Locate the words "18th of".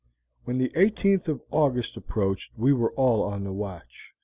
0.69-1.43